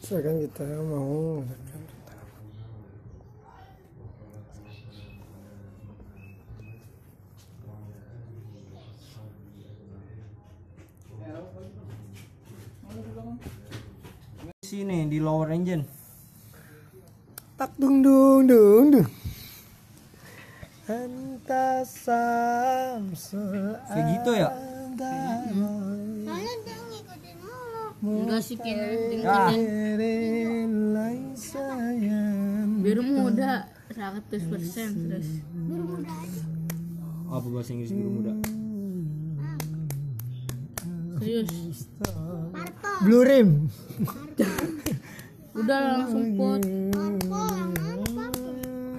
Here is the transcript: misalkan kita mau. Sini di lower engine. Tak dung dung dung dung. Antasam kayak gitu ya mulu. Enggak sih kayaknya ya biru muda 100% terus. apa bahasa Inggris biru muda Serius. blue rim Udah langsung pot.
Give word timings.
misalkan 0.00 0.48
kita 0.48 0.64
mau. 0.64 1.44
Sini 14.64 15.04
di 15.12 15.20
lower 15.20 15.52
engine. 15.52 15.84
Tak 17.60 17.76
dung 17.76 18.00
dung 18.00 18.48
dung 18.48 18.88
dung. 18.88 19.04
Antasam 20.90 23.14
kayak 23.86 24.04
gitu 24.10 24.34
ya 24.34 24.50
mulu. 28.00 28.24
Enggak 28.24 28.40
sih 28.44 28.56
kayaknya 28.56 29.52
ya 32.00 32.20
biru 32.80 33.02
muda 33.04 33.68
100% 33.92 34.32
terus. 34.32 35.28
apa 37.30 37.46
bahasa 37.46 37.70
Inggris 37.76 37.92
biru 37.92 38.10
muda 38.10 38.32
Serius. 41.20 41.52
blue 43.04 43.24
rim 43.28 43.68
Udah 45.50 45.80
langsung 45.98 46.38
pot. 46.38 46.62